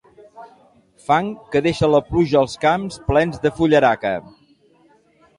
[1.09, 4.15] Fang que deixa la pluja als camps plens de fullaraca.